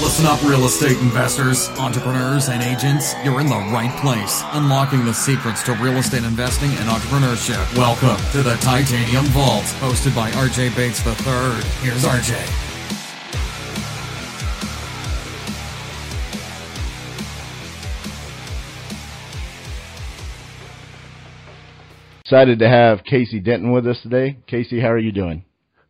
[0.00, 3.14] Listen up, real estate investors, entrepreneurs, and agents.
[3.22, 4.40] You're in the right place.
[4.52, 7.60] Unlocking the secrets to real estate investing and entrepreneurship.
[7.76, 11.60] Welcome to the Titanium Vault, hosted by RJ Bates III.
[11.84, 12.32] Here's RJ.
[22.20, 24.38] Excited to have Casey Denton with us today.
[24.46, 25.44] Casey, how are you doing?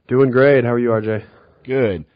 [0.08, 0.64] Doing great.
[0.64, 1.24] How are you, RJ?
[1.62, 2.06] Good.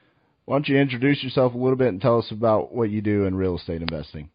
[0.46, 3.24] Why don't you introduce yourself a little bit and tell us about what you do
[3.24, 4.28] in real estate investing?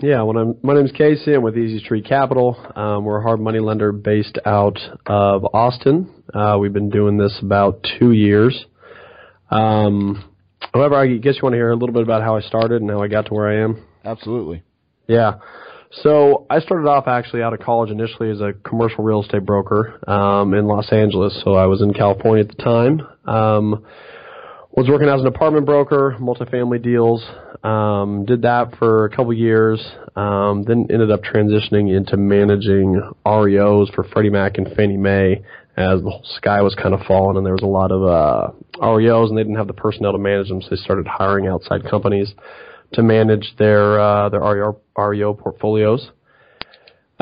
[0.00, 1.34] Yeah, well, I'm, my name's Casey.
[1.34, 2.56] I'm with Easy Street Capital.
[2.74, 6.24] Um, we're a hard money lender based out of Austin.
[6.32, 8.64] Uh, we've been doing this about two years.
[9.50, 10.32] Um,
[10.72, 12.90] however, I guess you want to hear a little bit about how I started and
[12.90, 13.84] how I got to where I am.
[14.04, 14.62] Absolutely.
[15.06, 15.34] Yeah.
[16.00, 20.00] So I started off actually out of college initially as a commercial real estate broker
[20.10, 21.38] um, in Los Angeles.
[21.44, 23.06] So I was in California at the time.
[23.26, 23.84] Um,
[24.72, 27.22] was working as an apartment broker, multifamily deals.
[27.62, 29.80] Um, did that for a couple years.
[30.16, 35.42] Um, then ended up transitioning into managing REOs for Freddie Mac and Fannie Mae
[35.76, 38.50] as the whole sky was kind of falling and there was a lot of uh,
[38.84, 41.88] REOs and they didn't have the personnel to manage them, so they started hiring outside
[41.88, 42.32] companies
[42.92, 46.10] to manage their uh, their REO, REO portfolios.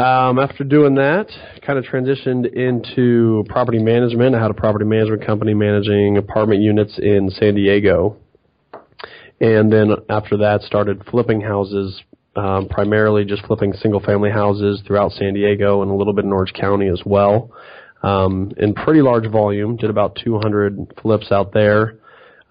[0.00, 1.26] Um, after doing that,
[1.60, 4.34] kind of transitioned into property management.
[4.34, 8.16] I had a property management company managing apartment units in San Diego.
[9.42, 12.00] And then after that, started flipping houses,
[12.34, 16.32] um, primarily just flipping single family houses throughout San Diego and a little bit in
[16.32, 17.52] Orange County as well.
[18.02, 21.99] Um, in pretty large volume, did about 200 flips out there.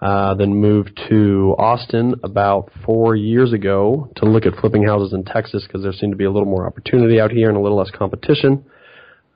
[0.01, 5.25] Uh, then moved to Austin about four years ago to look at flipping houses in
[5.25, 7.77] Texas because there seemed to be a little more opportunity out here and a little
[7.77, 8.63] less competition.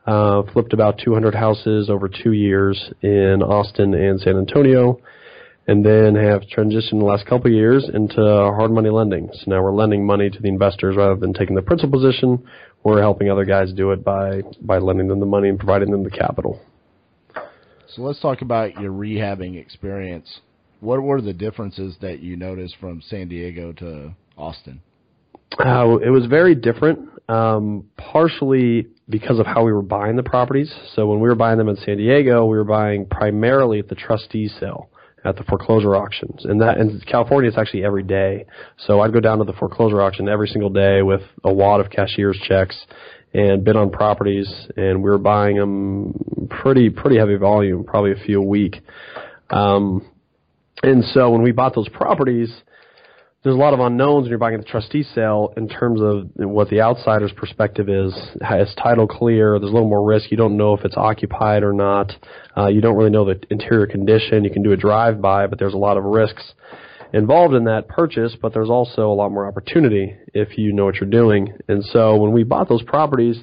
[0.06, 5.00] Uh, flipped about 200 houses over two years in Austin and San Antonio,
[5.68, 9.30] and then have transitioned the last couple years into hard money lending.
[9.34, 12.46] So now we're lending money to the investors rather than taking the principal position.
[12.84, 16.04] We're helping other guys do it by by lending them the money and providing them
[16.04, 16.62] the capital.
[17.96, 20.40] So let's talk about your rehabbing experience
[20.84, 24.82] what were the differences that you noticed from San Diego to Austin?
[25.60, 27.00] Uh, it was very different,
[27.30, 30.74] um, partially because of how we were buying the properties.
[30.96, 33.96] So when we were buying them in San Diego, we were buying primarily at the
[33.96, 34.90] trustee sale
[35.26, 36.44] at the foreclosure auctions.
[36.44, 38.46] And that in California it's actually every day.
[38.78, 41.90] So I'd go down to the foreclosure auction every single day with a wad of
[41.90, 42.78] cashier's checks
[43.34, 48.26] and bid on properties and we were buying them pretty pretty heavy volume, probably a
[48.26, 48.82] few a week.
[49.50, 50.13] Um,
[50.84, 52.54] and so when we bought those properties,
[53.44, 56.70] there's a lot of unknowns when you're buying the trustee sale in terms of what
[56.70, 58.14] the outsider's perspective is.
[58.14, 59.60] Is title clear?
[59.60, 60.32] There's a little more risk.
[60.32, 62.14] You don't know if it's occupied or not.
[62.56, 64.46] Uh, you don't really know the interior condition.
[64.46, 66.54] You can do a drive by, but there's a lot of risks
[67.12, 70.96] involved in that purchase, but there's also a lot more opportunity if you know what
[70.96, 71.54] you're doing.
[71.68, 73.38] And so when we bought those properties,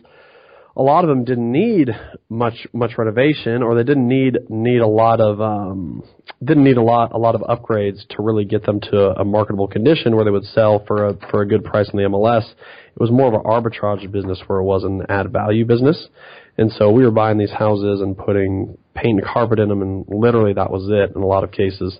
[0.77, 1.91] a lot of them didn't need
[2.29, 6.03] much much renovation, or they didn't need need a lot of um,
[6.43, 9.67] didn't need a lot a lot of upgrades to really get them to a marketable
[9.67, 12.49] condition where they would sell for a for a good price in the MLS.
[12.51, 16.09] It was more of an arbitrage business where it was an add value business,
[16.57, 20.05] and so we were buying these houses and putting paint and carpet in them, and
[20.09, 21.99] literally that was it in a lot of cases,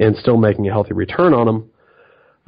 [0.00, 1.70] and still making a healthy return on them.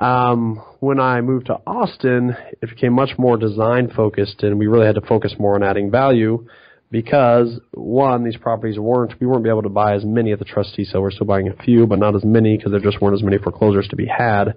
[0.01, 4.87] Um, when I moved to Austin, it became much more design focused, and we really
[4.87, 6.47] had to focus more on adding value
[6.91, 10.85] because one, these properties weren't we weren't able to buy as many at the trustee
[10.85, 11.03] sale.
[11.03, 13.37] We're still buying a few, but not as many because there just weren't as many
[13.37, 14.55] foreclosures to be had.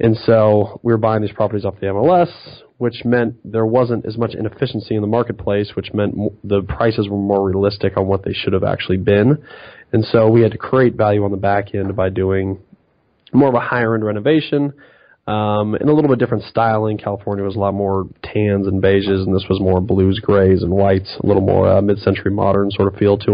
[0.00, 2.30] And so we were buying these properties off the MLS,
[2.78, 7.16] which meant there wasn't as much inefficiency in the marketplace, which meant the prices were
[7.16, 9.42] more realistic on what they should have actually been.
[9.92, 12.58] And so we had to create value on the back end by doing
[13.32, 14.72] more of a higher end renovation.
[15.26, 16.98] Um, and a little bit different styling.
[16.98, 20.70] California was a lot more tans and beiges, and this was more blues, grays, and
[20.70, 21.16] whites.
[21.22, 23.32] A little more uh, mid-century modern sort of feel to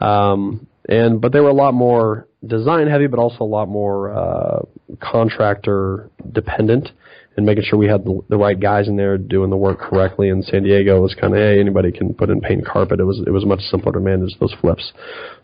[0.00, 0.08] them.
[0.08, 4.10] Um, and but they were a lot more design heavy, but also a lot more
[4.12, 4.62] uh,
[5.00, 6.88] contractor dependent,
[7.36, 10.30] and making sure we had the, the right guys in there doing the work correctly.
[10.30, 12.98] In San Diego, was kind of hey, anybody can put in paint carpet.
[12.98, 14.92] It was it was much simpler to manage those flips.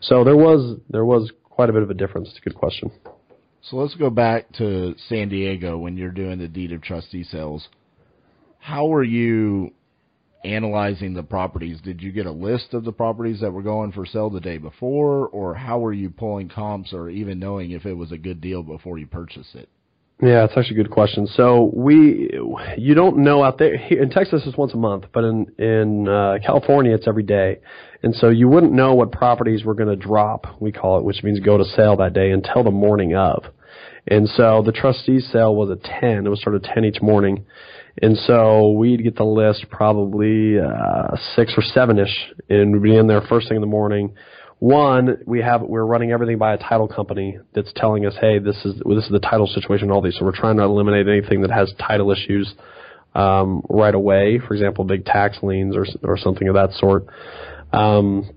[0.01, 2.27] So there was there was quite a bit of a difference.
[2.29, 2.91] It's a good question.
[3.69, 7.67] So let's go back to San Diego when you're doing the deed of trustee sales.
[8.59, 9.71] How were you
[10.43, 11.81] analyzing the properties?
[11.81, 14.59] Did you get a list of the properties that were going for sale the day
[14.59, 18.39] before, or how were you pulling comps or even knowing if it was a good
[18.39, 19.67] deal before you purchased it?
[20.21, 21.27] Yeah, it's actually a good question.
[21.27, 22.29] So we,
[22.77, 26.37] you don't know out there in Texas it's once a month, but in in uh,
[26.45, 27.59] California it's every day,
[28.01, 30.45] and so you wouldn't know what properties were going to drop.
[30.61, 33.43] We call it, which means go to sale that day until the morning of.
[34.07, 36.27] And so the trustee sale was at 10.
[36.27, 37.45] It was sort of 10 each morning.
[38.01, 42.13] And so we'd get the list probably uh, 6 or 7ish
[42.49, 44.13] and we'd be in there first thing in the morning.
[44.59, 48.55] One, we have we're running everything by a title company that's telling us, "Hey, this
[48.63, 51.51] is this is the title situation all these." So we're trying to eliminate anything that
[51.51, 52.53] has title issues
[53.13, 54.39] um, right away.
[54.39, 57.05] For example, big tax liens or or something of that sort.
[57.73, 58.29] Um,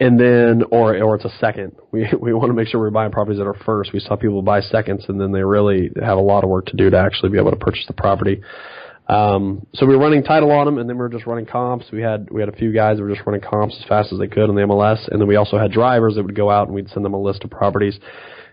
[0.00, 1.76] and then or or it's a second.
[1.90, 3.94] We we want to make sure we're buying properties that are first.
[3.94, 6.76] We saw people buy seconds, and then they really have a lot of work to
[6.76, 8.42] do to actually be able to purchase the property.
[9.08, 11.86] Um, so we were running title on them, and then we were just running comps.
[11.92, 14.18] We had we had a few guys that were just running comps as fast as
[14.18, 16.66] they could on the MLS, and then we also had drivers that would go out
[16.66, 17.98] and we'd send them a list of properties.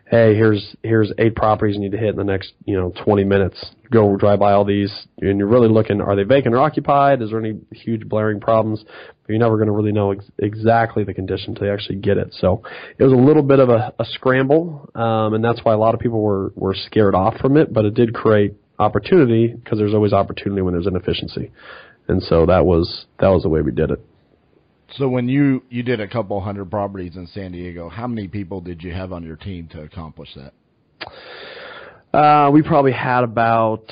[0.06, 3.24] Hey, here's here's eight properties you need to hit in the next you know 20
[3.24, 3.66] minutes.
[3.90, 4.92] Go drive by all these,
[5.22, 7.24] and you're really looking: are they vacant or occupied?
[7.24, 8.84] Is there any huge blaring problems?
[8.84, 12.18] But you're never going to really know ex- exactly the condition until you actually get
[12.18, 12.28] it.
[12.38, 12.62] So
[13.00, 15.96] it was a little bit of a, a scramble, um, and that's why a lot
[15.96, 17.74] of people were were scared off from it.
[17.74, 18.54] But it did create
[18.84, 21.52] opportunity because there's always opportunity when there's inefficiency,
[22.08, 24.00] and so that was that was the way we did it.
[24.98, 28.62] So when you you did a couple hundred properties in San Diego, how many people
[28.62, 30.54] did you have on your team to accomplish that?
[32.18, 33.86] Uh, we probably had about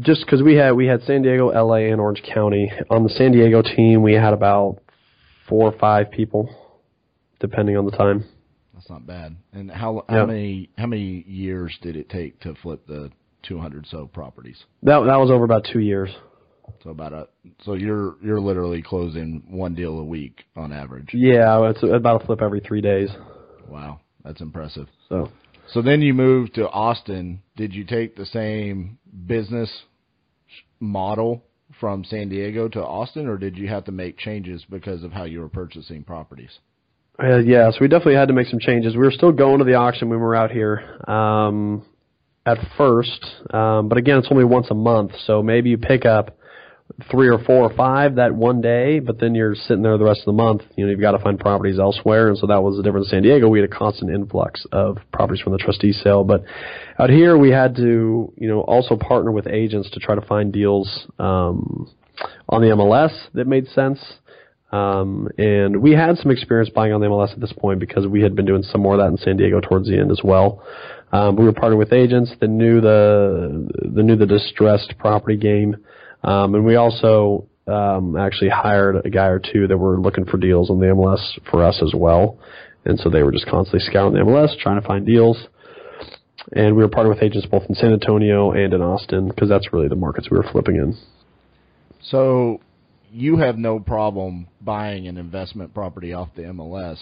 [0.00, 3.32] just because we had we had San Diego, L.A., and Orange County on the San
[3.32, 4.02] Diego team.
[4.02, 4.78] We had about
[5.48, 6.52] four or five people,
[7.38, 8.24] depending on the time.
[8.74, 9.36] That's not bad.
[9.52, 13.12] And how how many how many years did it take to flip the
[13.42, 14.56] 200 so properties?
[14.82, 16.10] That that was over about two years.
[16.82, 17.28] So about a
[17.64, 21.10] so you're you're literally closing one deal a week on average.
[21.12, 23.10] Yeah, it's about a flip every three days.
[23.68, 24.88] Wow, that's impressive.
[25.08, 25.30] So
[25.72, 27.42] so then you moved to Austin.
[27.56, 29.70] Did you take the same business
[30.80, 31.44] model
[31.80, 35.24] from San Diego to Austin, or did you have to make changes because of how
[35.24, 36.58] you were purchasing properties?
[37.22, 38.94] Uh, yeah, so we definitely had to make some changes.
[38.94, 41.84] We were still going to the auction when we were out here um,
[42.44, 45.12] at first, um, but again, it's only once a month.
[45.26, 46.36] So maybe you pick up
[47.10, 50.20] three or four or five that one day, but then you're sitting there the rest
[50.20, 50.62] of the month.
[50.76, 53.10] You know, you've got to find properties elsewhere, and so that was the difference in
[53.10, 53.48] San Diego.
[53.48, 56.44] We had a constant influx of properties from the trustee sale, but
[56.98, 60.52] out here we had to, you know, also partner with agents to try to find
[60.52, 61.90] deals um,
[62.48, 63.98] on the MLS that made sense.
[64.72, 68.22] Um, and we had some experience buying on the MLS at this point because we
[68.22, 70.64] had been doing some more of that in San Diego towards the end as well.
[71.12, 75.76] Um, we were partnered with agents that knew the that knew the distressed property game.
[76.24, 80.38] Um, and we also um, actually hired a guy or two that were looking for
[80.38, 82.38] deals on the MLS for us as well.
[82.84, 85.46] And so they were just constantly scouting the MLS, trying to find deals.
[86.54, 89.72] And we were partnered with agents both in San Antonio and in Austin because that's
[89.72, 90.96] really the markets we were flipping in.
[92.02, 92.60] So
[93.12, 96.98] you have no problem buying an investment property off the MLS.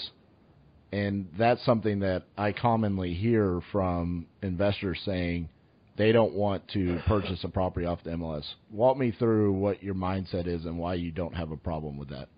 [0.92, 5.48] And that's something that I commonly hear from investors saying–
[6.00, 8.44] they don't want to purchase a property off the MLS.
[8.72, 12.08] Walk me through what your mindset is and why you don't have a problem with
[12.08, 12.28] that.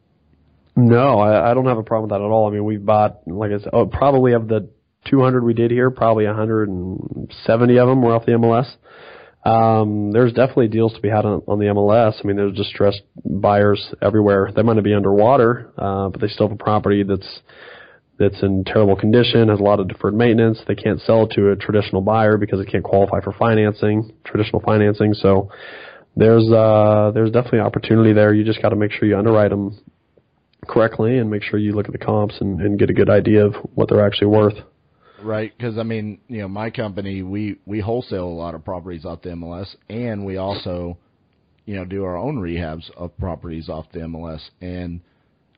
[0.75, 2.49] No, I, I don't have a problem with that at all.
[2.49, 4.69] I mean, we've bought, like I said, oh, probably of the
[5.09, 8.69] 200 we did here, probably 170 of them were off the MLS.
[9.49, 12.15] Um, there's definitely deals to be had on, on the MLS.
[12.21, 14.51] I mean, there's distressed buyers everywhere.
[14.53, 17.41] They might not be underwater, uh, but they still have a property that's
[18.23, 20.61] that's in terrible condition, has a lot of deferred maintenance.
[20.67, 25.13] They can't sell to a traditional buyer because it can't qualify for financing, traditional financing.
[25.15, 25.51] So
[26.17, 28.33] there's uh, there's definitely opportunity there.
[28.33, 29.79] You just got to make sure you underwrite them
[30.69, 33.47] correctly and make sure you look at the comps and, and get a good idea
[33.47, 34.55] of what they're actually worth.
[35.23, 39.05] Right, because I mean, you know, my company we we wholesale a lot of properties
[39.05, 40.99] off the MLS, and we also,
[41.65, 44.41] you know, do our own rehabs of properties off the MLS.
[44.61, 45.01] And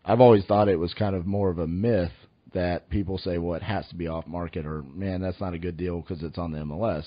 [0.05, 2.13] I've always thought it was kind of more of a myth
[2.55, 5.59] that people say, well, it has to be off market, or man, that's not a
[5.59, 7.05] good deal because it's on the MLS.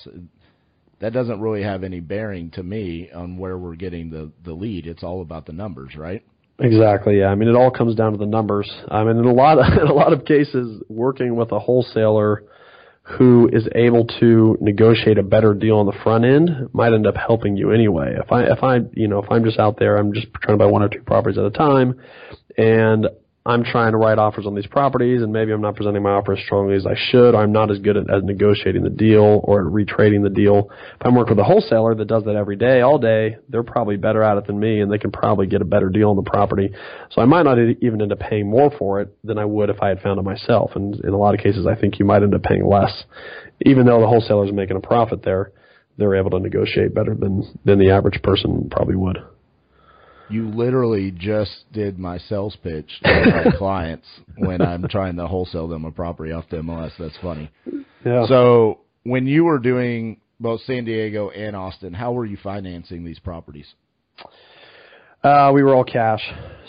[0.99, 4.87] That doesn't really have any bearing to me on where we're getting the the lead.
[4.87, 6.23] It's all about the numbers, right?
[6.59, 7.19] Exactly.
[7.19, 7.27] Yeah.
[7.27, 8.71] I mean, it all comes down to the numbers.
[8.89, 12.43] I mean, in a lot of in a lot of cases, working with a wholesaler
[13.17, 17.15] who is able to negotiate a better deal on the front end might end up
[17.15, 18.15] helping you anyway.
[18.17, 20.63] If I if I you know if I'm just out there, I'm just trying to
[20.63, 22.01] buy one or two properties at a time,
[22.57, 23.07] and
[23.47, 26.33] I'm trying to write offers on these properties and maybe I'm not presenting my offer
[26.33, 27.33] as strongly as I should.
[27.33, 30.69] Or I'm not as good at, at negotiating the deal or at retrading the deal.
[30.99, 33.95] If I'm working with a wholesaler that does that every day, all day, they're probably
[33.95, 36.29] better at it than me and they can probably get a better deal on the
[36.29, 36.71] property.
[37.11, 39.81] So I might not even end up paying more for it than I would if
[39.81, 40.71] I had found it myself.
[40.75, 43.05] And in a lot of cases, I think you might end up paying less.
[43.65, 45.53] Even though the wholesaler is making a profit there,
[45.97, 49.19] they're able to negotiate better than, than the average person probably would.
[50.29, 54.07] You literally just did my sales pitch to my clients
[54.37, 56.91] when I'm trying to wholesale them a property off the MLS.
[56.99, 57.49] That's funny.
[58.05, 58.27] Yeah.
[58.27, 63.19] So when you were doing both San Diego and Austin, how were you financing these
[63.19, 63.67] properties?
[65.23, 66.21] Uh, we were all cash,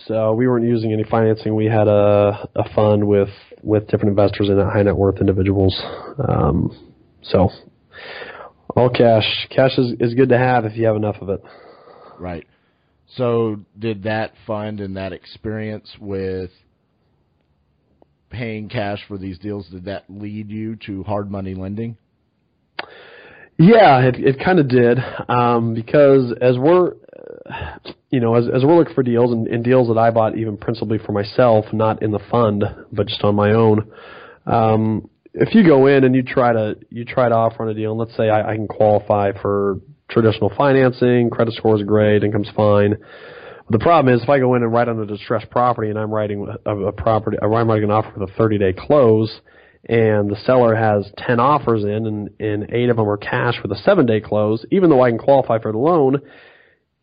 [0.06, 1.54] so we weren't using any financing.
[1.54, 3.28] We had a a fund with
[3.62, 5.78] with different investors and high net worth individuals.
[6.28, 7.50] Um, so
[8.74, 9.46] all cash.
[9.50, 11.42] Cash is is good to have if you have enough of it.
[12.18, 12.46] Right.
[13.16, 16.50] So did that fund and that experience with
[18.30, 21.96] paying cash for these deals did that lead you to hard money lending?
[23.58, 24.98] Yeah, it it kind of did
[25.28, 26.92] um, because as we're
[28.10, 30.56] you know as as we're looking for deals and, and deals that I bought even
[30.56, 33.90] principally for myself, not in the fund, but just on my own.
[34.46, 37.74] Um, if you go in and you try to you try to offer on a
[37.74, 42.24] deal, and let's say I, I can qualify for traditional financing, credit score is great,
[42.24, 42.96] income's fine.
[43.70, 46.10] The problem is if I go in and write on a distressed property and I'm
[46.10, 49.40] writing a, a property, uh, I'm writing an offer with a 30 day close,
[49.84, 53.70] and the seller has 10 offers in and, and eight of them are cash with
[53.72, 56.20] a seven day close, even though I can qualify for the loan,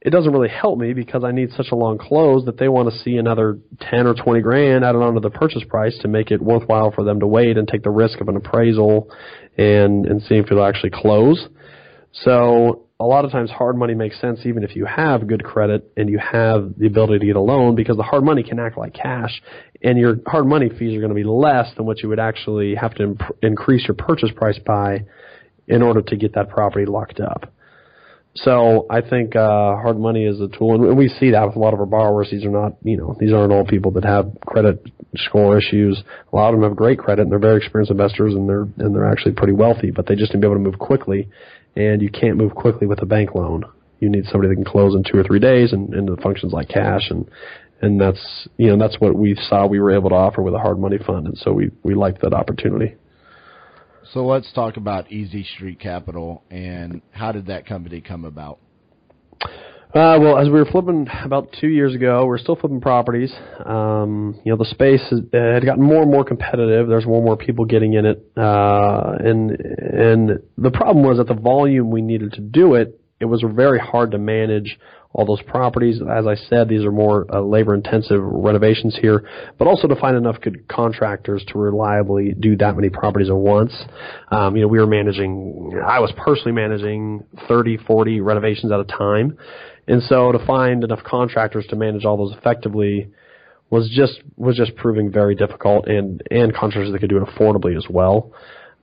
[0.01, 2.91] it doesn't really help me because I need such a long close that they want
[2.91, 6.41] to see another 10 or 20 grand added onto the purchase price to make it
[6.41, 9.09] worthwhile for them to wait and take the risk of an appraisal
[9.57, 11.47] and, and see if it'll actually close.
[12.11, 15.91] So a lot of times hard money makes sense even if you have good credit
[15.97, 18.77] and you have the ability to get a loan because the hard money can act
[18.77, 19.41] like cash
[19.83, 22.73] and your hard money fees are going to be less than what you would actually
[22.75, 24.99] have to imp- increase your purchase price by
[25.67, 27.51] in order to get that property locked up.
[28.37, 31.59] So I think uh, hard money is a tool, and we see that with a
[31.59, 32.29] lot of our borrowers.
[32.29, 34.85] These are not, you know, these aren't all people that have credit
[35.15, 36.03] score issues.
[36.33, 38.93] A lot of them have great credit, and they're very experienced investors, and they're and
[38.93, 39.89] they're actually pretty wealthy.
[39.89, 41.29] But they just need to be able to move quickly,
[41.75, 43.65] and you can't move quickly with a bank loan.
[43.99, 46.53] You need somebody that can close in two or three days, and, and it functions
[46.53, 47.29] like cash, and
[47.81, 50.59] and that's you know that's what we saw we were able to offer with a
[50.59, 52.95] hard money fund, and so we we liked that opportunity.
[54.13, 58.59] So let's talk about Easy Street Capital and how did that company come about?
[59.93, 63.31] Uh, well, as we were flipping about two years ago, we are still flipping properties.
[63.63, 66.89] Um, you know, the space has, had gotten more and more competitive.
[66.89, 71.27] There's more and more people getting in it, uh, and and the problem was that
[71.27, 74.77] the volume we needed to do it, it was very hard to manage
[75.15, 76.01] all those properties.
[76.01, 79.25] As I said, these are more uh, labor-intensive renovations here,
[79.57, 83.73] but also to find enough good contractors to reliably do that many properties at once.
[84.29, 88.83] Um, you know, we were managing, I was personally managing 30, 40 renovations at a
[88.83, 89.37] time,
[89.87, 93.09] and so to find enough contractors to manage all those effectively
[93.69, 97.75] was just was just proving very difficult, and and contractors that could do it affordably
[97.77, 98.31] as well.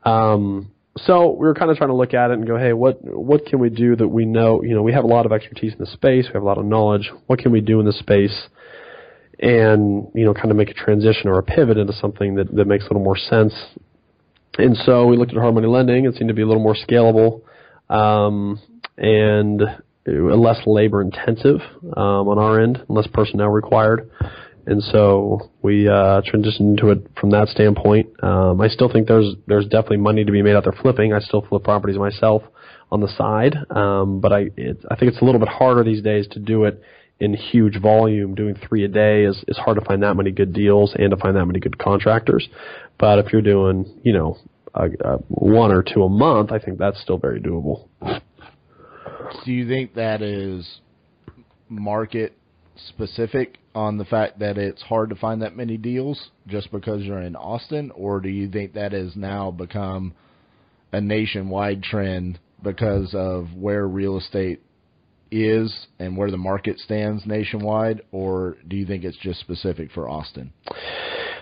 [0.05, 2.99] Um, so we were kind of trying to look at it and go, hey, what
[3.03, 4.63] what can we do that we know?
[4.63, 6.59] You know, we have a lot of expertise in the space, we have a lot
[6.59, 7.11] of knowledge.
[7.27, 8.49] What can we do in the space,
[9.39, 12.67] and you know, kind of make a transition or a pivot into something that that
[12.67, 13.55] makes a little more sense?
[14.59, 16.05] And so we looked at hard money lending.
[16.05, 17.41] It seemed to be a little more scalable,
[17.89, 18.61] um,
[18.99, 19.63] and
[20.07, 21.61] less labor intensive
[21.97, 24.11] um, on our end, less personnel required
[24.67, 28.09] and so we uh, transitioned into it from that standpoint.
[28.23, 31.13] Um, I still think there's there's definitely money to be made out there flipping.
[31.13, 32.43] I still flip properties myself
[32.91, 36.03] on the side, um, but I it, I think it's a little bit harder these
[36.03, 36.81] days to do it
[37.19, 38.35] in huge volume.
[38.35, 41.17] Doing three a day is is hard to find that many good deals and to
[41.17, 42.49] find that many good contractors.
[42.99, 44.39] But if you're doing you know
[44.75, 47.89] a, a one or two a month, I think that's still very doable.
[49.45, 50.81] Do you think that is
[51.69, 52.37] market
[52.89, 57.23] specific on the fact that it's hard to find that many deals just because you're
[57.23, 60.15] in Austin, or do you think that has now become
[60.93, 64.63] a nationwide trend because of where real estate
[65.31, 70.09] is and where the market stands nationwide, or do you think it's just specific for
[70.09, 70.53] Austin?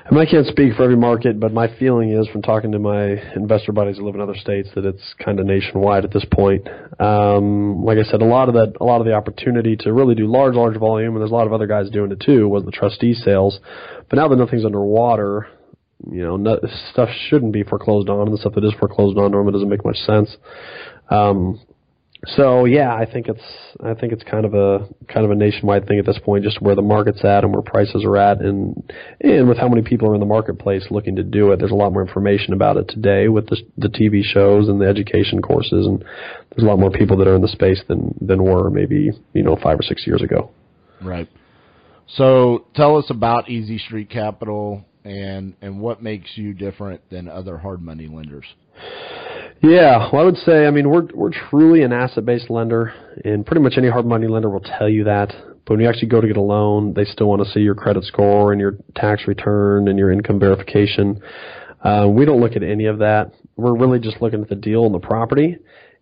[0.04, 2.78] I, mean, I can't speak for every market, but my feeling is from talking to
[2.78, 6.24] my investor buddies who live in other states that it's kind of nationwide at this
[6.32, 6.66] point.
[6.98, 10.14] Um, like I said, a lot of that, a lot of the opportunity to really
[10.14, 12.64] do large, large volume, and there's a lot of other guys doing it too, was
[12.64, 13.60] the trustee sales.
[14.08, 15.48] But now that nothing's underwater,
[16.10, 16.58] you know, no,
[16.92, 19.84] stuff shouldn't be foreclosed on, and the stuff that is foreclosed on normally doesn't make
[19.84, 20.36] much sense.
[21.10, 21.60] Um,
[22.26, 23.42] so yeah, I think it's
[23.82, 26.60] I think it's kind of a kind of a nationwide thing at this point, just
[26.60, 30.08] where the market's at and where prices are at, and and with how many people
[30.08, 31.58] are in the marketplace looking to do it.
[31.58, 34.86] There's a lot more information about it today with the the TV shows and the
[34.86, 36.00] education courses, and
[36.50, 39.42] there's a lot more people that are in the space than than were maybe you
[39.42, 40.50] know five or six years ago.
[41.02, 41.28] Right.
[42.16, 47.56] So tell us about Easy Street Capital and and what makes you different than other
[47.56, 48.44] hard money lenders.
[49.62, 53.60] Yeah, well, I would say, I mean, we're we're truly an asset-based lender, and pretty
[53.60, 55.34] much any hard money lender will tell you that.
[55.66, 57.74] But when you actually go to get a loan, they still want to see your
[57.74, 61.20] credit score and your tax return and your income verification.
[61.84, 63.32] Uh, we don't look at any of that.
[63.56, 65.58] we're really just looking at the deal and the property,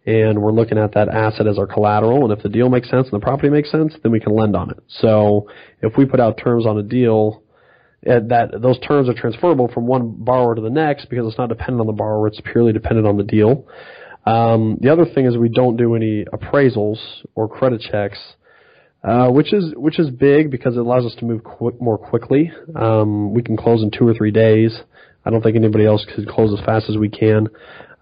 [0.07, 2.23] and we're looking at that asset as our collateral.
[2.23, 4.55] And if the deal makes sense and the property makes sense, then we can lend
[4.55, 4.79] on it.
[4.87, 5.49] So
[5.83, 7.43] if we put out terms on a deal,
[8.03, 11.81] that those terms are transferable from one borrower to the next because it's not dependent
[11.81, 13.67] on the borrower; it's purely dependent on the deal.
[14.25, 16.99] Um, the other thing is we don't do any appraisals
[17.35, 18.19] or credit checks,
[19.03, 22.53] uh, which is which is big because it allows us to move quick, more quickly.
[22.77, 24.79] Um, we can close in two or three days.
[25.25, 27.49] I don't think anybody else could close as fast as we can.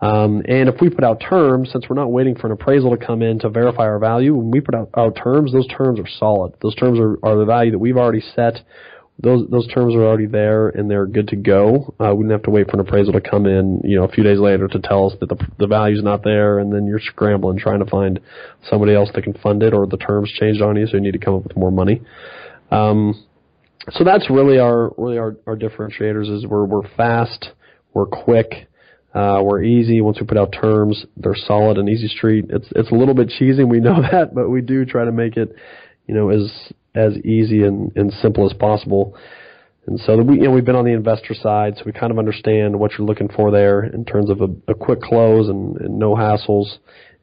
[0.00, 3.04] Um, and if we put out terms, since we're not waiting for an appraisal to
[3.04, 6.08] come in to verify our value, when we put out our terms, those terms are
[6.18, 6.52] solid.
[6.60, 8.60] Those terms are, are the value that we've already set
[9.18, 11.94] those those terms are already there and they're good to go.
[11.98, 14.08] Uh, we didn't have to wait for an appraisal to come in, you know, a
[14.08, 17.00] few days later to tell us that the the value's not there, and then you're
[17.00, 18.20] scrambling trying to find
[18.68, 21.12] somebody else that can fund it, or the terms changed on you, so you need
[21.12, 22.02] to come up with more money.
[22.70, 23.24] Um,
[23.90, 27.50] so that's really our really our, our differentiators is we're we're fast,
[27.94, 28.68] we're quick,
[29.14, 30.02] uh, we're easy.
[30.02, 32.46] Once we put out terms, they're solid and easy street.
[32.50, 35.38] It's it's a little bit cheesy, we know that, but we do try to make
[35.38, 35.54] it,
[36.06, 36.52] you know, as
[36.96, 39.16] as easy and, and simple as possible.
[39.86, 42.18] And so we, you know, we've been on the investor side, so we kind of
[42.18, 45.98] understand what you're looking for there in terms of a, a quick close and, and
[45.98, 46.78] no hassles.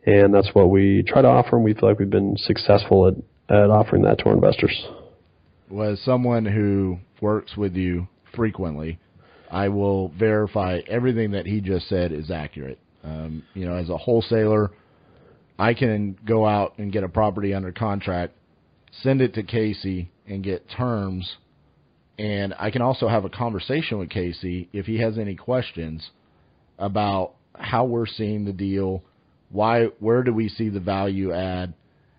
[0.06, 3.16] And that's what we try to offer, and we feel like we've been successful at,
[3.54, 4.86] at offering that to our investors.
[5.70, 9.00] Well, as someone who works with you frequently,
[9.52, 12.80] I will verify everything that he just said is accurate.
[13.04, 14.72] Um, you know, as a wholesaler,
[15.60, 18.34] I can go out and get a property under contract
[19.02, 21.38] send it to Casey and get terms.
[22.20, 26.12] And I can also have a conversation with Casey if he has any questions
[26.78, 29.04] about how we're seeing the deal,
[29.50, 31.74] why, where do we see the value add,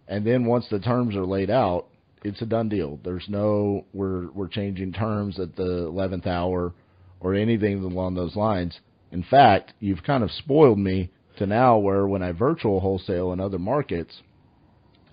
[0.09, 1.87] and then once the terms are laid out,
[2.25, 2.99] it's a done deal.
[3.05, 6.73] There's no we're we're changing terms at the eleventh hour
[7.21, 8.79] or anything along those lines.
[9.13, 13.41] In fact, you've kind of spoiled me to now where when I virtual wholesale in
[13.41, 14.23] other markets,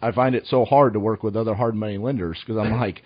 [0.01, 3.01] I find it so hard to work with other hard money lenders because I'm like,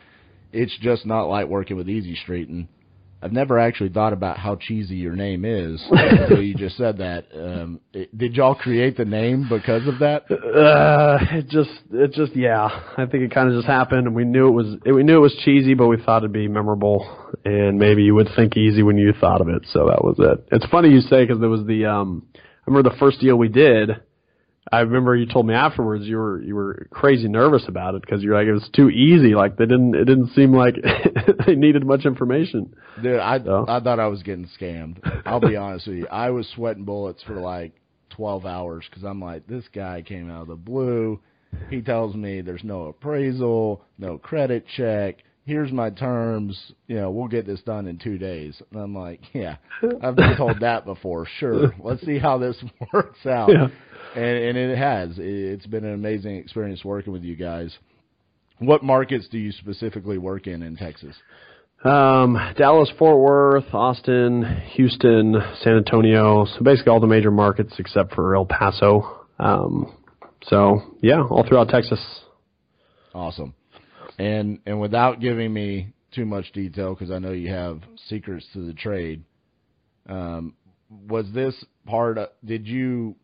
[0.51, 2.49] it's just not like working with Easy Street.
[2.49, 2.67] And
[3.21, 7.25] I've never actually thought about how cheesy your name is until you just said that.
[7.34, 10.29] Um, it, did y'all create the name because of that?
[10.29, 12.67] Uh, it just, it just, yeah.
[12.97, 15.21] I think it kind of just happened, and we knew it was, we knew it
[15.21, 18.97] was cheesy, but we thought it'd be memorable, and maybe you would think easy when
[18.97, 19.65] you thought of it.
[19.71, 20.47] So that was it.
[20.51, 23.49] It's funny you say because there was the, um, I remember the first deal we
[23.49, 23.89] did
[24.71, 28.23] I remember you told me afterwards you were you were crazy nervous about it because
[28.23, 29.36] you're like it was too easy.
[29.36, 30.75] Like they didn't it didn't seem like
[31.45, 32.75] they needed much information.
[33.01, 33.65] Dude, I so.
[33.67, 34.97] I thought I was getting scammed.
[35.25, 36.08] I'll be honest with you.
[36.08, 37.73] I was sweating bullets for like
[38.12, 41.19] 12 hours because I'm like this guy came out of the blue.
[41.69, 45.17] He tells me there's no appraisal, no credit check.
[45.45, 46.73] Here's my terms.
[46.88, 48.60] You know, we'll get this done in two days.
[48.71, 49.58] And I'm like, yeah,
[50.01, 51.27] I've been told that before.
[51.39, 52.58] Sure, let's see how this
[52.93, 53.49] works out.
[53.49, 53.67] Yeah
[54.15, 55.15] and, and it has.
[55.17, 57.75] It's been an amazing experience working with you guys.
[58.60, 61.15] What markets do you specifically work in in Texas?
[61.84, 66.45] Um, Dallas, Fort Worth, Austin, Houston, San Antonio.
[66.45, 69.25] So basically all the major markets except for El Paso.
[69.38, 69.93] Um,
[70.43, 71.99] so yeah, all throughout Texas.
[73.13, 73.53] Awesome.
[74.17, 78.65] And and without giving me too much detail, because I know you have secrets to
[78.65, 79.23] the trade,
[80.08, 80.56] um,
[81.10, 82.17] was this part?
[82.17, 83.15] Of, did you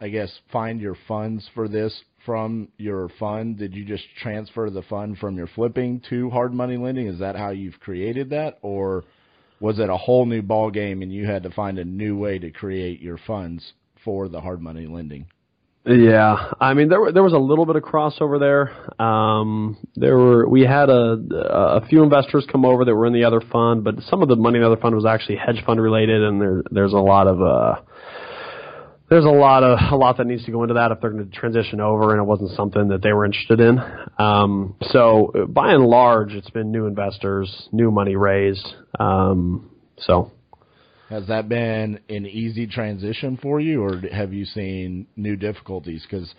[0.00, 3.56] I guess, find your funds for this from your fund?
[3.56, 7.06] Did you just transfer the fund from your flipping to hard money lending?
[7.06, 9.04] Is that how you've created that, or
[9.60, 12.38] was it a whole new ball game and you had to find a new way
[12.38, 13.72] to create your funds
[14.04, 15.26] for the hard money lending?
[15.86, 19.02] Yeah, I mean there there was a little bit of crossover there.
[19.02, 23.24] Um, there were we had a a few investors come over that were in the
[23.24, 25.80] other fund, but some of the money in the other fund was actually hedge fund
[25.82, 27.82] related, and there there's a lot of uh
[29.10, 31.30] there's a lot of a lot that needs to go into that if they're going
[31.30, 33.78] to transition over, and it wasn't something that they were interested in.
[34.18, 38.66] Um, so by and large, it's been new investors, new money raised.
[38.98, 40.32] Um, so
[41.14, 46.02] has that been an easy transition for you, or have you seen new difficulties?
[46.02, 46.34] Because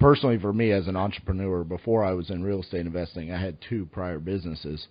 [0.00, 3.58] personally, for me as an entrepreneur, before I was in real estate investing, I had
[3.68, 4.86] two prior businesses,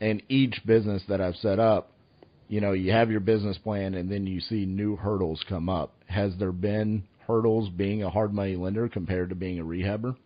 [0.00, 1.92] and each business that I've set up
[2.48, 5.94] you know, you have your business plan and then you see new hurdles come up.
[6.06, 10.16] Has there been hurdles being a hard money lender compared to being a rehabber?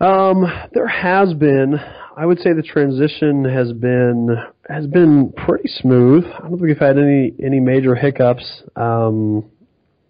[0.00, 1.78] Um, there has been.
[2.16, 4.28] I would say the transition has been
[4.68, 6.24] has been pretty smooth.
[6.24, 8.62] I don't think we've had any any major hiccups.
[8.76, 9.44] Um,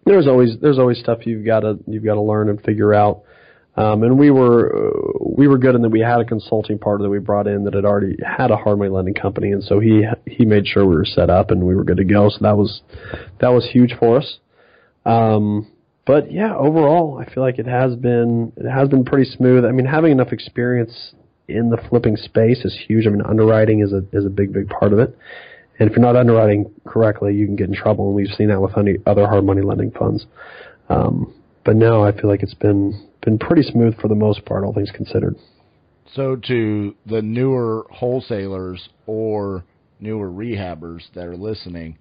[0.04, 3.22] there's always there's always stuff you've got to you've got to learn and figure out.
[3.76, 7.04] Um, and we were uh, we were good in that we had a consulting partner
[7.04, 9.80] that we brought in that had already had a hard money lending company, and so
[9.80, 12.28] he he made sure we were set up and we were good to go.
[12.28, 12.82] So that was
[13.40, 14.38] that was huge for us.
[15.04, 15.66] Um,
[16.06, 19.64] but yeah, overall, I feel like it has been it has been pretty smooth.
[19.64, 21.14] I mean, having enough experience
[21.48, 23.06] in the flipping space is huge.
[23.06, 25.16] I mean, underwriting is a is a big big part of it.
[25.78, 28.60] And if you're not underwriting correctly, you can get in trouble, and we've seen that
[28.60, 28.72] with
[29.06, 30.24] other hard money lending funds.
[30.88, 34.64] Um, but now I feel like it's been been pretty smooth for the most part,
[34.64, 35.36] all things considered.
[36.14, 39.64] So, to the newer wholesalers or
[39.98, 41.98] newer rehabbers that are listening,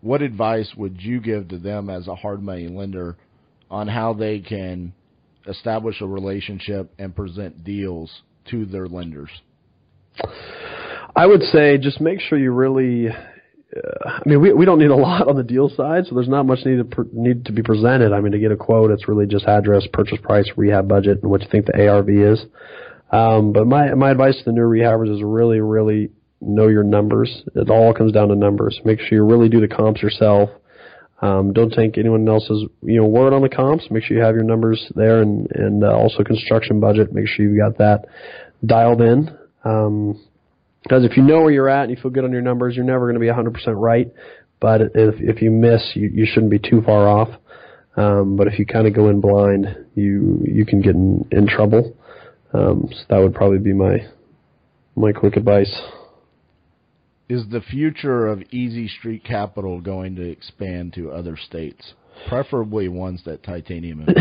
[0.00, 3.16] what advice would you give to them as a hard money lender
[3.70, 4.92] on how they can
[5.46, 8.10] establish a relationship and present deals
[8.50, 9.30] to their lenders?
[11.16, 13.08] I would say just make sure you really
[13.76, 16.28] uh, I mean, we we don't need a lot on the deal side, so there's
[16.28, 18.12] not much need to need to be presented.
[18.12, 21.30] I mean, to get a quote, it's really just address, purchase price, rehab budget, and
[21.30, 22.44] what you think the ARV is.
[23.10, 27.42] Um, but my my advice to the new rehabbers is really, really know your numbers.
[27.54, 28.78] It all comes down to numbers.
[28.84, 30.50] Make sure you really do the comps yourself.
[31.24, 33.86] Um, don't take anyone else's you know word on the comps.
[33.90, 37.14] Make sure you have your numbers there, and and uh, also construction budget.
[37.14, 38.04] Make sure you've got that
[38.66, 39.34] dialed in.
[39.64, 40.22] Um,
[40.82, 42.84] because if you know where you're at and you feel good on your numbers, you're
[42.84, 44.12] never going to be 100% right.
[44.60, 47.30] But if if you miss, you, you shouldn't be too far off.
[47.96, 51.46] Um, but if you kind of go in blind, you you can get in, in
[51.46, 51.96] trouble.
[52.52, 54.06] Um, so that would probably be my
[54.94, 55.74] my quick advice.
[57.28, 61.94] Is the future of Easy Street Capital going to expand to other states,
[62.28, 64.06] preferably ones that Titanium?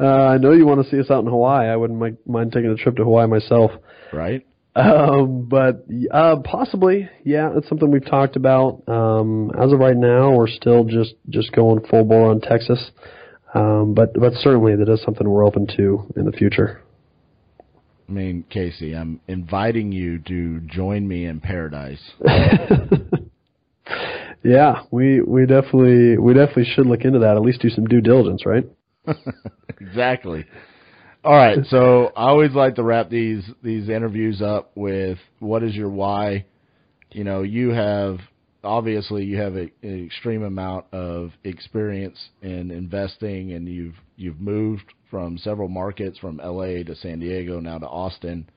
[0.00, 1.68] uh, I know you want to see us out in Hawaii.
[1.68, 3.72] I wouldn't mind taking a trip to Hawaii myself
[4.12, 4.46] right?
[4.74, 8.82] Um, but uh, possibly, yeah, it's something we've talked about.
[8.88, 12.90] Um, as of right now, we're still just just going full bore on Texas,
[13.54, 16.82] um, but but certainly that is something we're open to in the future.
[18.08, 22.00] I mean, Casey, I'm inviting you to join me in paradise.
[24.44, 27.36] yeah, we we definitely we definitely should look into that.
[27.36, 28.64] At least do some due diligence, right?
[29.80, 30.46] exactly.
[31.24, 35.74] All right, so I always like to wrap these these interviews up with what is
[35.74, 36.44] your why?
[37.10, 38.18] You know, you have
[38.66, 44.92] obviously you have a, an extreme amount of experience in investing, and you've you've moved
[45.10, 48.48] from several markets from LA to San Diego now to Austin.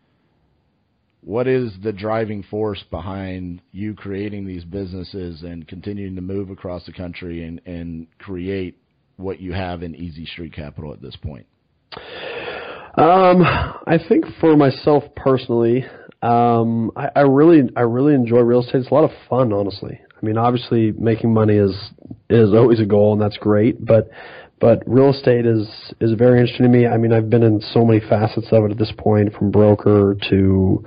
[1.21, 6.85] What is the driving force behind you creating these businesses and continuing to move across
[6.85, 8.77] the country and, and create
[9.17, 11.45] what you have in Easy Street Capital at this point?
[12.99, 15.85] Um, I think for myself personally,
[16.21, 18.75] um, I, I really, I really enjoy real estate.
[18.81, 20.01] It's a lot of fun, honestly.
[20.21, 21.73] I mean, obviously, making money is
[22.29, 23.85] is always a goal, and that's great.
[23.85, 24.09] But
[24.59, 25.65] but real estate is
[26.01, 26.87] is very interesting to me.
[26.87, 30.17] I mean, I've been in so many facets of it at this point, from broker
[30.29, 30.83] to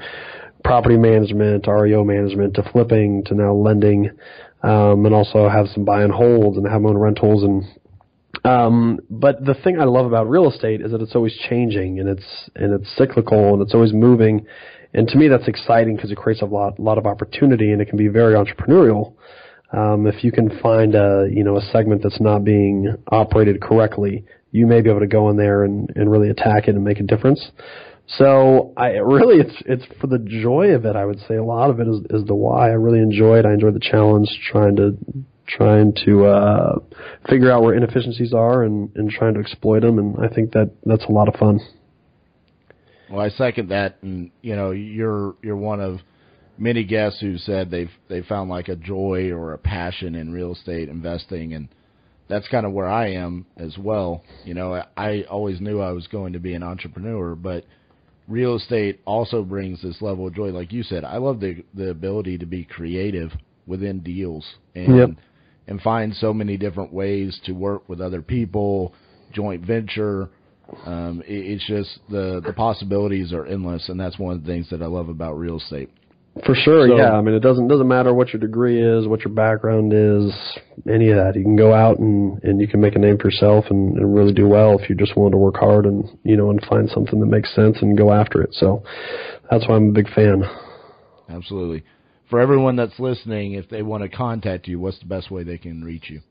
[0.65, 4.11] property management, REO management, to flipping, to now lending,
[4.63, 7.65] um, and also have some buy and holds and have my own rentals and
[8.45, 12.09] um, but the thing I love about real estate is that it's always changing and
[12.09, 14.47] it's and it's cyclical and it's always moving.
[14.95, 17.87] And to me, that's exciting because it creates a lot lot of opportunity and it
[17.87, 19.15] can be very entrepreneurial.
[19.73, 24.25] Um, if you can find a you know a segment that's not being operated correctly,
[24.51, 26.99] you may be able to go in there and, and really attack it and make
[26.99, 27.51] a difference.
[28.19, 30.97] So I really it's it's for the joy of it.
[30.97, 32.71] I would say a lot of it is is the why.
[32.71, 33.47] I really enjoy it.
[33.47, 34.99] I enjoy the challenge trying to
[35.47, 36.79] trying to uh,
[37.29, 39.99] figure out where inefficiencies are and, and trying to exploit them.
[39.99, 41.61] And I think that that's a lot of fun.
[43.11, 46.01] Well, I second that, and you know, you're you're one of
[46.57, 50.53] many guests who said they've they found like a joy or a passion in real
[50.53, 51.69] estate investing, and
[52.29, 54.23] that's kind of where I am as well.
[54.45, 57.67] You know, I always knew I was going to be an entrepreneur, but
[58.29, 60.49] real estate also brings this level of joy.
[60.49, 63.33] Like you said, I love the the ability to be creative
[63.67, 65.11] within deals and yep
[65.67, 68.95] and find so many different ways to work with other people,
[69.33, 70.31] joint venture.
[70.87, 74.71] Um, it, it's just the the possibilities are endless, and that's one of the things
[74.71, 75.91] that I love about real estate.
[76.47, 77.13] For sure, so, yeah.
[77.13, 80.33] I mean, it doesn't doesn't matter what your degree is, what your background is,
[80.91, 81.37] any of that.
[81.37, 84.15] You can go out and and you can make a name for yourself and, and
[84.15, 86.89] really do well if you're just willing to work hard and you know and find
[86.89, 88.55] something that makes sense and go after it.
[88.55, 88.83] So
[89.51, 90.43] that's why I'm a big fan.
[91.29, 91.85] Absolutely
[92.33, 95.59] for everyone that's listening, if they want to contact you, what's the best way they
[95.59, 96.23] can reach you?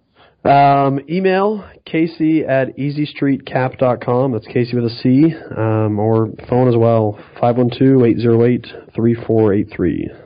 [0.50, 4.32] Um, email Casey at easystreetcap.com.
[4.32, 5.32] That's Casey with a C.
[5.56, 10.18] Um, or phone as well, 512-808-3483.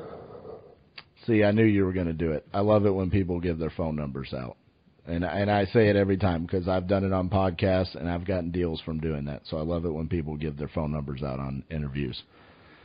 [1.27, 2.47] See, I knew you were going to do it.
[2.53, 4.55] I love it when people give their phone numbers out.
[5.05, 8.25] And and I say it every time because I've done it on podcasts and I've
[8.25, 9.41] gotten deals from doing that.
[9.43, 12.23] So I love it when people give their phone numbers out on interviews.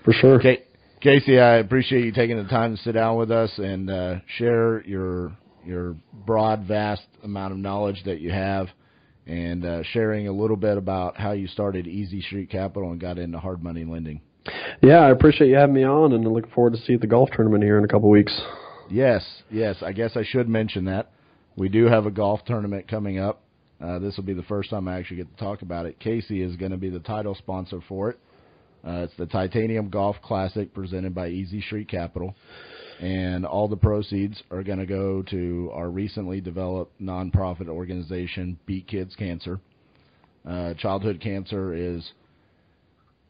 [0.05, 0.41] For sure.
[0.41, 0.65] Okay,
[1.01, 4.83] Casey, I appreciate you taking the time to sit down with us and uh, share
[4.87, 5.33] your
[5.65, 8.69] your broad, vast amount of knowledge that you have,
[9.27, 13.19] and uh, sharing a little bit about how you started Easy Street Capital and got
[13.19, 14.21] into hard money lending.
[14.83, 17.31] Yeah, I appreciate you having me on, and I look forward to see the golf
[17.33, 18.39] tournament here in a couple weeks.
[18.91, 19.77] Yes, yes.
[19.83, 21.13] I guess I should mention that
[21.57, 23.43] we do have a golf tournament coming up.
[23.83, 25.99] Uh, this will be the first time I actually get to talk about it.
[25.99, 28.19] Casey is going to be the title sponsor for it.
[28.87, 32.35] Uh, it's the Titanium Golf Classic presented by Easy Street Capital.
[33.01, 38.87] And all the proceeds are going to go to our recently developed nonprofit organization, Beat
[38.87, 39.61] Kids Cancer.
[40.47, 42.13] Uh, childhood cancer is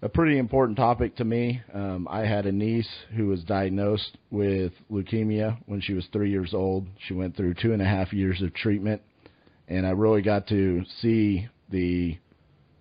[0.03, 1.61] a pretty important topic to me.
[1.75, 6.55] Um, I had a niece who was diagnosed with leukemia when she was three years
[6.55, 6.87] old.
[7.07, 9.03] She went through two and a half years of treatment,
[9.69, 12.17] and I really got to see the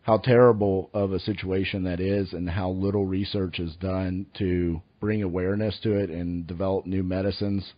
[0.03, 5.23] how terrible of a situation that is and how little research is done to bring
[5.23, 7.73] awareness to it and develop new medicines.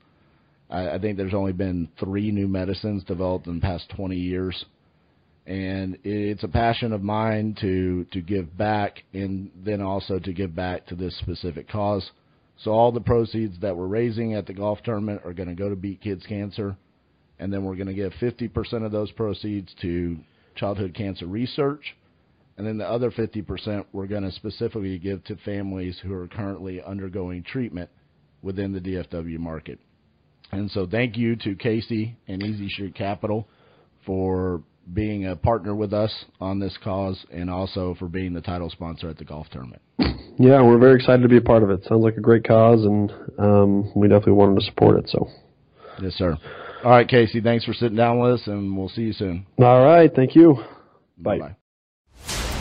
[0.69, 4.65] I, I think there's only been three new medicines developed in the past 20 years.
[5.47, 10.55] And it's a passion of mine to, to give back and then also to give
[10.55, 12.11] back to this specific cause.
[12.63, 15.67] So all the proceeds that we're raising at the golf tournament are going to go
[15.67, 16.77] to Beat Kids Cancer.
[17.39, 20.17] And then we're going to give 50% of those proceeds to
[20.55, 21.95] childhood cancer research
[22.57, 26.81] and then the other 50% we're going to specifically give to families who are currently
[26.81, 27.89] undergoing treatment
[28.41, 29.79] within the DFW market.
[30.51, 33.47] And so thank you to Casey and Easy Street Capital
[34.05, 34.61] for
[34.93, 39.09] being a partner with us on this cause and also for being the title sponsor
[39.09, 39.81] at the golf tournament.
[40.39, 41.83] Yeah, we're very excited to be a part of it.
[41.83, 45.09] Sounds like a great cause, and um, we definitely wanted to support it.
[45.09, 45.27] So,
[46.01, 46.37] yes, sir.
[46.83, 49.45] All right, Casey, thanks for sitting down with us, and we'll see you soon.
[49.59, 50.55] All right, thank you.
[51.17, 51.37] Bye.
[51.37, 51.55] Bye.